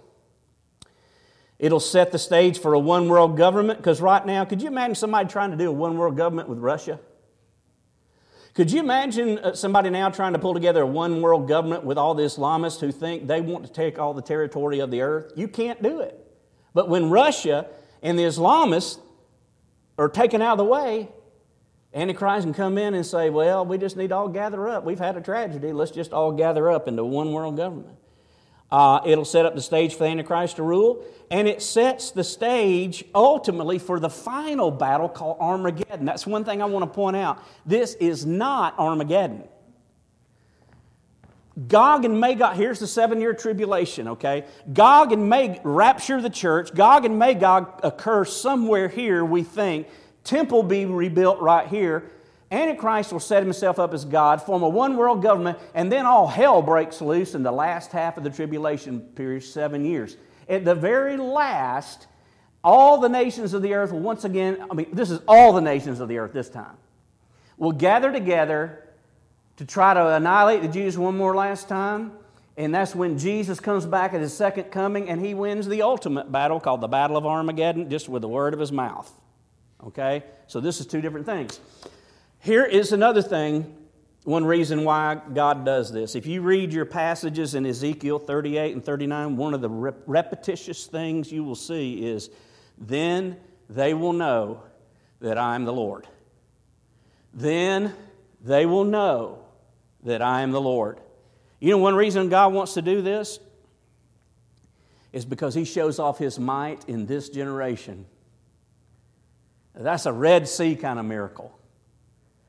It'll 1.59 1.79
set 1.79 2.11
the 2.11 2.17
stage 2.17 2.57
for 2.57 2.73
a 2.73 2.79
one 2.79 3.07
world 3.07 3.37
government 3.37 3.77
because 3.77 4.01
right 4.01 4.25
now, 4.25 4.43
could 4.43 4.63
you 4.63 4.67
imagine 4.67 4.95
somebody 4.95 5.29
trying 5.29 5.51
to 5.51 5.57
do 5.57 5.69
a 5.69 5.71
one 5.71 5.99
world 5.99 6.17
government 6.17 6.49
with 6.49 6.57
Russia? 6.57 6.99
Could 8.55 8.71
you 8.71 8.79
imagine 8.79 9.37
uh, 9.37 9.53
somebody 9.53 9.91
now 9.91 10.09
trying 10.09 10.33
to 10.33 10.39
pull 10.39 10.55
together 10.55 10.81
a 10.81 10.87
one 10.87 11.21
world 11.21 11.47
government 11.47 11.83
with 11.83 11.99
all 11.99 12.15
the 12.15 12.23
Islamists 12.23 12.79
who 12.79 12.91
think 12.91 13.27
they 13.27 13.39
want 13.39 13.67
to 13.67 13.71
take 13.71 13.99
all 13.99 14.15
the 14.15 14.23
territory 14.23 14.79
of 14.79 14.89
the 14.89 15.01
earth? 15.01 15.33
You 15.35 15.47
can't 15.47 15.83
do 15.83 15.99
it. 15.99 16.20
But 16.73 16.89
when 16.89 17.09
Russia 17.09 17.67
and 18.01 18.17
the 18.17 18.23
Islamists 18.23 18.99
are 19.97 20.09
taken 20.09 20.41
out 20.41 20.53
of 20.53 20.57
the 20.57 20.65
way, 20.65 21.09
Antichrist 21.93 22.45
can 22.45 22.53
come 22.53 22.77
in 22.77 22.93
and 22.93 23.05
say, 23.05 23.29
Well, 23.29 23.65
we 23.65 23.77
just 23.77 23.97
need 23.97 24.09
to 24.09 24.15
all 24.15 24.29
gather 24.29 24.67
up. 24.67 24.85
We've 24.85 24.99
had 24.99 25.17
a 25.17 25.21
tragedy. 25.21 25.73
Let's 25.73 25.91
just 25.91 26.13
all 26.13 26.31
gather 26.31 26.69
up 26.69 26.87
into 26.87 27.03
one 27.03 27.33
world 27.33 27.57
government. 27.57 27.97
Uh, 28.71 29.01
it'll 29.05 29.25
set 29.25 29.45
up 29.45 29.53
the 29.53 29.61
stage 29.61 29.93
for 29.93 30.05
the 30.05 30.09
Antichrist 30.09 30.55
to 30.55 30.63
rule, 30.63 31.03
and 31.29 31.45
it 31.45 31.61
sets 31.61 32.11
the 32.11 32.23
stage 32.23 33.03
ultimately 33.13 33.77
for 33.77 33.99
the 33.99 34.09
final 34.09 34.71
battle 34.71 35.09
called 35.09 35.35
Armageddon. 35.41 36.05
That's 36.05 36.25
one 36.25 36.45
thing 36.45 36.61
I 36.61 36.65
want 36.65 36.83
to 36.83 36.95
point 36.95 37.17
out. 37.17 37.43
This 37.65 37.95
is 37.95 38.25
not 38.25 38.79
Armageddon. 38.79 39.43
Gog 41.67 42.05
and 42.05 42.19
Magog, 42.19 42.55
here's 42.55 42.79
the 42.79 42.87
seven 42.87 43.19
year 43.19 43.33
tribulation, 43.33 44.07
okay? 44.09 44.45
Gog 44.71 45.11
and 45.11 45.27
Magog 45.27 45.59
rapture 45.63 46.21
the 46.21 46.29
church. 46.29 46.73
Gog 46.73 47.03
and 47.03 47.19
Magog 47.19 47.81
occur 47.83 48.23
somewhere 48.23 48.87
here, 48.87 49.25
we 49.25 49.43
think. 49.43 49.87
Temple 50.23 50.63
be 50.63 50.85
rebuilt 50.85 51.41
right 51.41 51.67
here. 51.67 52.09
Antichrist 52.51 53.11
will 53.11 53.19
set 53.19 53.43
himself 53.43 53.79
up 53.79 53.93
as 53.93 54.05
God, 54.05 54.41
form 54.41 54.61
a 54.61 54.69
one 54.69 54.97
world 54.97 55.21
government, 55.21 55.57
and 55.73 55.91
then 55.91 56.05
all 56.05 56.27
hell 56.27 56.61
breaks 56.61 57.01
loose 57.01 57.33
in 57.33 57.43
the 57.43 57.51
last 57.51 57.91
half 57.91 58.17
of 58.17 58.23
the 58.23 58.29
tribulation 58.29 58.99
period, 58.99 59.43
seven 59.43 59.85
years. 59.85 60.17
At 60.49 60.65
the 60.65 60.75
very 60.75 61.15
last, 61.15 62.07
all 62.63 62.97
the 62.97 63.09
nations 63.09 63.53
of 63.53 63.61
the 63.61 63.73
earth 63.73 63.91
will 63.91 64.01
once 64.01 64.25
again, 64.25 64.65
I 64.69 64.73
mean, 64.73 64.87
this 64.93 65.11
is 65.11 65.21
all 65.27 65.53
the 65.53 65.61
nations 65.61 65.99
of 66.01 66.09
the 66.09 66.17
earth 66.17 66.33
this 66.33 66.49
time, 66.49 66.75
will 67.57 67.71
gather 67.71 68.11
together 68.11 68.90
to 69.57 69.65
try 69.65 69.93
to 69.93 70.15
annihilate 70.15 70.61
the 70.61 70.67
Jews 70.67 70.97
one 70.97 71.17
more 71.17 71.35
last 71.35 71.67
time. 71.67 72.11
And 72.57 72.75
that's 72.75 72.93
when 72.93 73.17
Jesus 73.17 73.59
comes 73.59 73.85
back 73.85 74.13
at 74.13 74.21
his 74.21 74.35
second 74.35 74.65
coming 74.65 75.09
and 75.09 75.23
he 75.23 75.33
wins 75.33 75.67
the 75.67 75.81
ultimate 75.81 76.31
battle 76.31 76.59
called 76.59 76.81
the 76.81 76.87
Battle 76.87 77.17
of 77.17 77.25
Armageddon 77.25 77.89
just 77.89 78.09
with 78.09 78.21
the 78.21 78.27
word 78.27 78.53
of 78.53 78.59
his 78.59 78.71
mouth. 78.71 79.11
Okay? 79.83 80.23
So 80.47 80.59
this 80.59 80.79
is 80.79 80.85
two 80.85 81.01
different 81.01 81.25
things. 81.25 81.59
Here 82.39 82.65
is 82.65 82.91
another 82.91 83.21
thing, 83.21 83.75
one 84.23 84.45
reason 84.45 84.83
why 84.83 85.21
God 85.33 85.65
does 85.65 85.91
this. 85.91 86.15
If 86.15 86.25
you 86.25 86.41
read 86.41 86.73
your 86.73 86.85
passages 86.85 87.55
in 87.55 87.65
Ezekiel 87.65 88.19
38 88.19 88.73
and 88.73 88.83
39, 88.83 89.37
one 89.37 89.53
of 89.53 89.61
the 89.61 89.69
rep- 89.69 90.03
repetitious 90.05 90.85
things 90.85 91.31
you 91.31 91.43
will 91.43 91.55
see 91.55 92.05
is, 92.05 92.29
Then 92.77 93.37
they 93.69 93.93
will 93.93 94.13
know 94.13 94.63
that 95.19 95.37
I 95.37 95.55
am 95.55 95.65
the 95.65 95.73
Lord. 95.73 96.07
Then 97.33 97.93
they 98.43 98.65
will 98.65 98.83
know 98.83 99.39
that 100.03 100.21
I 100.21 100.41
am 100.41 100.51
the 100.51 100.61
Lord. 100.61 100.99
You 101.59 101.71
know, 101.71 101.77
one 101.77 101.95
reason 101.95 102.29
God 102.29 102.53
wants 102.53 102.73
to 102.73 102.81
do 102.81 103.01
this 103.01 103.39
is 105.13 105.25
because 105.25 105.53
He 105.53 105.65
shows 105.65 105.99
off 105.99 106.17
His 106.17 106.39
might 106.39 106.87
in 106.87 107.05
this 107.05 107.29
generation. 107.29 108.05
That's 109.75 110.05
a 110.05 110.11
Red 110.11 110.47
Sea 110.47 110.75
kind 110.75 110.99
of 110.99 111.05
miracle 111.05 111.57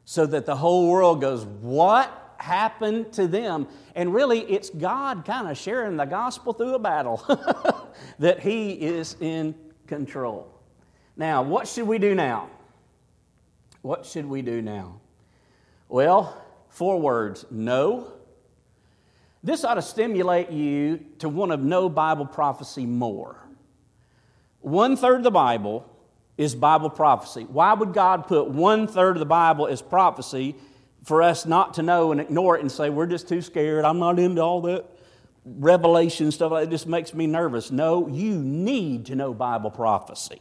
so 0.05 0.27
that 0.27 0.47
the 0.47 0.57
whole 0.57 0.89
world 0.89 1.21
goes, 1.21 1.45
What 1.45 2.35
happened 2.39 3.13
to 3.15 3.27
them? 3.27 3.69
And 3.95 4.15
really, 4.15 4.41
it's 4.41 4.71
God 4.71 5.25
kind 5.25 5.49
of 5.49 5.59
sharing 5.59 5.97
the 5.97 6.05
gospel 6.07 6.53
through 6.53 6.75
a 6.75 6.79
battle 6.79 7.23
that 8.19 8.41
He 8.41 8.73
is 8.73 9.17
in 9.21 9.55
control. 9.87 10.49
Now, 11.17 11.43
what 11.43 11.69
should 11.69 11.87
we 11.87 11.99
do 11.99 12.15
now? 12.15 12.49
What 13.83 14.07
should 14.07 14.25
we 14.25 14.43
do 14.43 14.63
now? 14.63 15.02
Well, 15.93 16.43
four 16.71 16.99
words 16.99 17.45
know. 17.51 18.15
This 19.43 19.63
ought 19.63 19.75
to 19.75 19.83
stimulate 19.83 20.51
you 20.51 21.05
to 21.19 21.29
want 21.29 21.51
to 21.53 21.59
know 21.59 21.91
Bible 21.91 22.25
prophecy 22.25 22.87
more. 22.87 23.37
One 24.61 24.97
third 24.97 25.17
of 25.17 25.23
the 25.23 25.31
Bible 25.31 25.87
is 26.39 26.55
Bible 26.55 26.89
prophecy. 26.89 27.43
Why 27.43 27.75
would 27.75 27.93
God 27.93 28.27
put 28.27 28.49
one 28.49 28.87
third 28.87 29.17
of 29.17 29.21
the 29.21 29.27
Bible 29.27 29.67
as 29.67 29.83
prophecy 29.83 30.55
for 31.05 31.21
us 31.21 31.45
not 31.45 31.75
to 31.75 31.83
know 31.83 32.11
and 32.11 32.23
ignore 32.23 32.57
it 32.57 32.63
and 32.63 32.73
say, 32.73 32.89
we're 32.89 33.05
just 33.05 33.29
too 33.29 33.43
scared, 33.43 33.85
I'm 33.85 33.99
not 33.99 34.19
into 34.19 34.41
all 34.41 34.63
that 34.63 34.87
revelation 35.45 36.33
stuff, 36.33 36.53
it 36.53 36.71
just 36.71 36.87
makes 36.87 37.13
me 37.13 37.27
nervous? 37.27 37.71
No, 37.71 38.09
you 38.09 38.37
need 38.39 39.05
to 39.07 39.15
know 39.15 39.35
Bible 39.35 39.71
prophecy. 39.71 40.41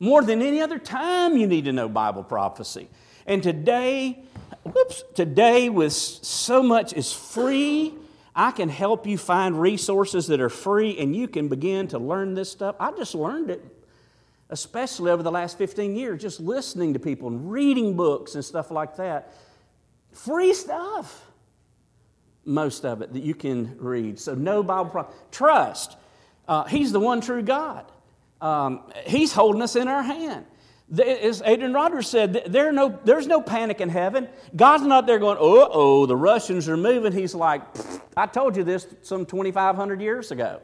More 0.00 0.24
than 0.24 0.42
any 0.42 0.60
other 0.60 0.80
time, 0.80 1.36
you 1.36 1.46
need 1.46 1.66
to 1.66 1.72
know 1.72 1.88
Bible 1.88 2.24
prophecy. 2.24 2.88
And 3.26 3.42
today, 3.42 4.18
whoops, 4.64 5.04
today 5.14 5.68
with 5.68 5.92
so 5.92 6.62
much 6.62 6.92
is 6.92 7.12
free, 7.12 7.94
I 8.34 8.50
can 8.50 8.68
help 8.68 9.06
you 9.06 9.18
find 9.18 9.60
resources 9.60 10.26
that 10.28 10.40
are 10.40 10.48
free 10.48 10.98
and 10.98 11.14
you 11.14 11.28
can 11.28 11.48
begin 11.48 11.88
to 11.88 11.98
learn 11.98 12.34
this 12.34 12.50
stuff. 12.50 12.76
I 12.80 12.92
just 12.92 13.14
learned 13.14 13.50
it 13.50 13.62
especially 14.52 15.10
over 15.10 15.22
the 15.22 15.32
last 15.32 15.56
15 15.56 15.96
years, 15.96 16.20
just 16.20 16.38
listening 16.38 16.92
to 16.92 16.98
people 16.98 17.28
and 17.28 17.50
reading 17.50 17.96
books 17.96 18.34
and 18.34 18.44
stuff 18.44 18.70
like 18.70 18.96
that. 18.96 19.34
Free 20.12 20.52
stuff, 20.52 21.24
most 22.44 22.84
of 22.84 23.00
it 23.00 23.14
that 23.14 23.22
you 23.22 23.34
can 23.34 23.74
read. 23.78 24.20
So, 24.20 24.34
know 24.34 24.62
Bible 24.62 24.90
problem. 24.90 25.14
Trust. 25.30 25.96
Uh, 26.46 26.64
he's 26.64 26.92
the 26.92 27.00
one 27.00 27.22
true 27.22 27.42
God. 27.42 27.90
Um, 28.42 28.82
he's 29.06 29.32
holding 29.32 29.62
us 29.62 29.74
in 29.74 29.88
our 29.88 30.02
hand. 30.02 30.44
As 30.98 31.42
Adrian 31.44 31.72
Rogers 31.72 32.06
said, 32.06 32.44
there 32.48 32.70
no, 32.70 32.98
there's 33.04 33.26
no 33.26 33.40
panic 33.40 33.80
in 33.80 33.88
heaven. 33.88 34.28
God's 34.54 34.84
not 34.84 35.06
there 35.06 35.18
going, 35.18 35.38
oh, 35.40 35.68
oh, 35.72 36.06
the 36.06 36.16
Russians 36.16 36.68
are 36.68 36.76
moving. 36.76 37.12
He's 37.12 37.34
like, 37.34 37.62
I 38.14 38.26
told 38.26 38.56
you 38.56 38.64
this 38.64 38.86
some 39.02 39.24
2,500 39.24 40.02
years 40.02 40.30
ago. 40.30 40.60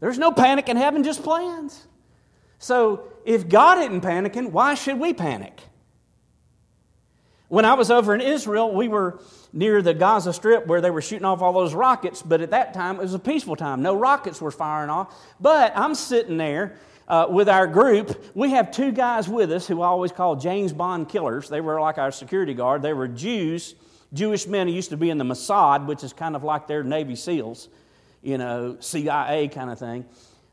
There's 0.00 0.18
no 0.18 0.32
panic 0.32 0.68
in 0.68 0.76
heaven, 0.76 1.04
just 1.04 1.22
plans. 1.22 1.86
So 2.58 3.04
if 3.24 3.48
God 3.48 3.78
isn't 3.78 4.00
panicking, 4.00 4.50
why 4.50 4.74
should 4.74 4.98
we 4.98 5.12
panic? 5.12 5.60
When 7.48 7.64
I 7.64 7.74
was 7.74 7.90
over 7.90 8.14
in 8.14 8.20
Israel, 8.20 8.74
we 8.74 8.88
were 8.88 9.20
near 9.52 9.80
the 9.80 9.94
Gaza 9.94 10.32
Strip 10.32 10.66
where 10.66 10.80
they 10.80 10.90
were 10.90 11.02
shooting 11.02 11.24
off 11.24 11.40
all 11.40 11.52
those 11.52 11.72
rockets, 11.72 12.20
but 12.20 12.40
at 12.40 12.50
that 12.50 12.74
time 12.74 12.96
it 12.96 13.02
was 13.02 13.14
a 13.14 13.18
peaceful 13.18 13.54
time. 13.54 13.80
No 13.80 13.94
rockets 13.94 14.40
were 14.40 14.50
firing 14.50 14.90
off. 14.90 15.14
But 15.40 15.72
I'm 15.76 15.94
sitting 15.94 16.36
there 16.36 16.76
uh, 17.08 17.26
with 17.28 17.48
our 17.48 17.66
group. 17.66 18.32
We 18.34 18.50
have 18.50 18.70
two 18.70 18.92
guys 18.92 19.28
with 19.28 19.50
us 19.52 19.66
who 19.66 19.82
I 19.82 19.86
always 19.88 20.12
call 20.12 20.36
James 20.36 20.72
Bond 20.72 21.08
killers. 21.08 21.48
They 21.48 21.60
were 21.60 21.80
like 21.80 21.98
our 21.98 22.10
security 22.10 22.54
guard. 22.54 22.82
They 22.82 22.92
were 22.92 23.08
Jews, 23.08 23.74
Jewish 24.12 24.46
men 24.46 24.68
who 24.68 24.72
used 24.74 24.90
to 24.90 24.96
be 24.96 25.10
in 25.10 25.18
the 25.18 25.24
Mossad, 25.24 25.86
which 25.86 26.04
is 26.04 26.12
kind 26.12 26.36
of 26.36 26.44
like 26.44 26.66
their 26.66 26.82
Navy 26.82 27.16
SEALs, 27.16 27.68
you 28.22 28.38
know, 28.38 28.76
CIA 28.80 29.48
kind 29.48 29.70
of 29.70 29.78
thing. 29.78 30.04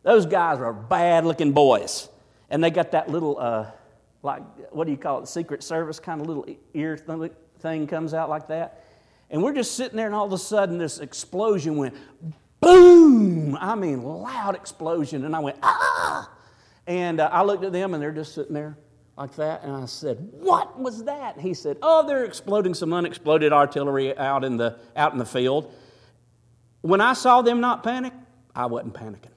Those 0.04 0.26
guys 0.26 0.60
are 0.60 0.74
bad 0.74 1.26
looking 1.26 1.52
boys. 1.52 2.10
And 2.50 2.64
they 2.64 2.70
got 2.70 2.92
that 2.92 3.10
little, 3.10 3.40
uh, 3.40 3.72
like, 4.24 4.44
what 4.74 4.86
do 4.86 4.92
you 4.92 4.98
call 4.98 5.24
it, 5.24 5.28
Secret 5.28 5.64
Service 5.64 6.00
kind 6.00 6.20
of 6.20 6.28
little 6.28 6.46
ear 6.74 6.98
thing 6.98 7.88
comes 7.88 8.14
out 8.14 8.30
like 8.30 8.48
that. 8.48 8.84
And 9.30 9.42
we're 9.42 9.54
just 9.54 9.76
sitting 9.76 9.96
there, 9.96 10.08
and 10.08 10.16
all 10.16 10.26
of 10.26 10.34
a 10.34 10.38
sudden, 10.38 10.78
this 10.78 11.00
explosion 11.00 11.78
went 11.78 11.96
boom! 12.60 13.58
I 13.60 13.76
mean, 13.76 14.04
loud 14.04 14.56
explosion. 14.56 15.24
And 15.24 15.34
I 15.34 15.40
went, 15.40 15.58
ah! 15.64 16.30
And 16.88 17.20
uh, 17.20 17.30
I 17.32 17.44
looked 17.44 17.64
at 17.64 17.72
them, 17.72 17.94
and 17.94 18.02
they're 18.02 18.12
just 18.12 18.34
sitting 18.34 18.54
there 18.54 18.78
like 19.18 19.36
that. 19.36 19.64
And 19.64 19.72
I 19.72 19.86
said, 19.86 20.18
What 20.32 20.80
was 20.80 21.04
that? 21.04 21.40
He 21.40 21.54
said, 21.54 21.78
Oh, 21.82 22.06
they're 22.06 22.26
exploding 22.26 22.74
some 22.74 22.94
unexploded 22.94 23.54
artillery 23.54 24.18
out 24.18 24.44
in 24.44 24.58
the, 24.58 24.80
out 24.96 25.14
in 25.14 25.20
the 25.20 25.26
field. 25.26 25.74
When 26.82 27.02
I 27.02 27.14
saw 27.14 27.42
them 27.42 27.62
not 27.62 27.84
panic, 27.84 28.14
I 28.56 28.66
wasn't 28.66 28.94
panicking. 28.94 29.32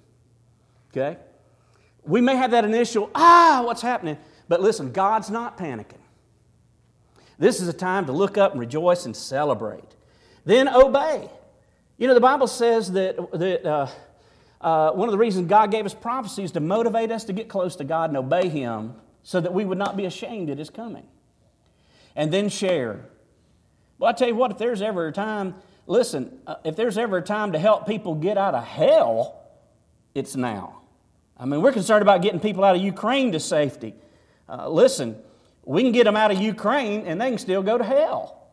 Okay? 0.91 1.19
We 2.05 2.21
may 2.21 2.37
have 2.37 2.51
that 2.53 2.65
initial, 2.65 3.11
ah, 3.15 3.63
what's 3.65 3.83
happening? 3.83 4.19
But 4.49 4.61
listen, 4.61 4.93
God's 4.93 5.31
not 5.31 5.59
panicking. 5.59 6.01
This 7.39 7.61
is 7.61 7.69
a 7.69 7.73
time 7.73 8.07
to 8.07 8.13
look 8.13 8.39
up 8.39 8.53
and 8.53 8.61
rejoice 8.61 9.07
and 9.07 9.17
celebrate. 9.17 9.97
Then 10.45 10.69
obey. 10.69 11.29
You 11.99 12.09
know, 12.09 12.15
the 12.15 12.21
Bible 12.21 12.47
says 12.47 12.93
that, 12.93 13.17
that 13.33 13.67
uh, 13.67 13.89
uh, 14.65 14.93
one 14.93 15.09
of 15.09 15.13
the 15.13 15.19
reasons 15.19 15.47
God 15.47 15.71
gave 15.71 15.85
us 15.85 15.93
prophecy 15.93 16.43
is 16.43 16.53
to 16.53 16.61
motivate 16.61 17.13
us 17.13 17.25
to 17.25 17.35
get 17.35 17.49
close 17.49 17.77
to 17.77 17.85
God 17.85 18.09
and 18.09 18.17
obey 18.17 18.49
Him 18.49 18.95
so 19.23 19.39
that 19.39 19.53
we 19.53 19.67
would 19.67 19.77
not 19.77 19.95
be 19.95 20.07
ashamed 20.07 20.49
at 20.49 20.57
His 20.57 20.71
coming. 20.71 21.07
And 22.17 22.33
then 22.33 22.49
share. 22.49 23.05
Well, 23.99 24.09
I 24.09 24.15
tell 24.15 24.29
you 24.29 24.35
what, 24.35 24.51
if 24.51 24.57
there's 24.57 24.81
ever 24.81 25.07
a 25.07 25.13
time, 25.13 25.55
listen, 25.87 26.39
uh, 26.47 26.55
if 26.65 26.77
there's 26.77 26.97
ever 26.97 27.19
a 27.19 27.23
time 27.23 27.53
to 27.53 27.59
help 27.59 27.87
people 27.87 28.15
get 28.15 28.39
out 28.39 28.55
of 28.55 28.65
hell, 28.65 29.39
it's 30.15 30.35
now. 30.35 30.81
I 31.37 31.45
mean, 31.45 31.61
we're 31.61 31.73
concerned 31.73 32.01
about 32.01 32.23
getting 32.23 32.41
people 32.41 32.65
out 32.65 32.75
of 32.75 32.81
Ukraine 32.81 33.33
to 33.33 33.41
safety. 33.41 33.95
Uh, 34.49 34.71
listen, 34.71 35.17
we 35.67 35.83
can 35.83 35.93
get 35.93 36.05
them 36.05 36.17
out 36.17 36.31
of 36.31 36.41
Ukraine 36.41 37.07
and 37.07 37.21
they 37.21 37.29
can 37.29 37.39
still 37.39 37.63
go 37.63 37.77
to 37.77 37.85
hell. 37.85 38.49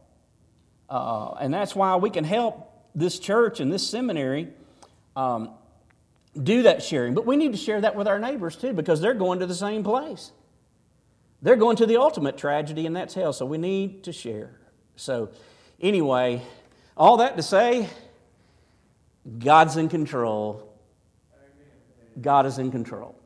Uh, 0.90 1.36
and 1.40 1.54
that's 1.54 1.74
why 1.74 1.96
we 1.96 2.10
can 2.10 2.26
help 2.26 2.68
this 2.94 3.18
church 3.18 3.62
and 3.62 3.72
this 3.72 3.88
seminary 3.88 4.50
um, 5.16 5.52
do 6.42 6.64
that 6.64 6.84
sharing. 6.84 7.14
But 7.14 7.26
we 7.26 7.36
need 7.36 7.52
to 7.52 7.58
share 7.58 7.82
that 7.82 7.96
with 7.96 8.08
our 8.08 8.20
neighbors 8.20 8.56
too 8.56 8.74
because 8.74 9.02
they're 9.02 9.14
going 9.14 9.40
to 9.40 9.46
the 9.46 9.56
same 9.56 9.84
place. 9.84 10.32
They're 11.42 11.56
going 11.56 11.78
to 11.78 11.86
the 11.86 11.98
ultimate 11.98 12.38
tragedy, 12.38 12.86
and 12.86 12.96
that's 12.96 13.14
hell. 13.14 13.34
So 13.34 13.46
we 13.46 13.58
need 13.58 14.04
to 14.04 14.14
share. 14.14 14.60
So, 14.96 15.30
anyway, 15.80 16.44
all 16.96 17.18
that 17.18 17.36
to 17.38 17.44
say, 17.44 17.90
God's 19.40 19.78
in 19.78 19.90
control. 19.90 20.68
God 22.20 22.46
is 22.46 22.60
in 22.60 22.72
control. 22.72 23.21